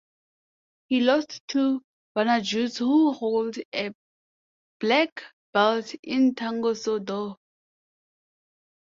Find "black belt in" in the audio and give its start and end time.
4.79-6.33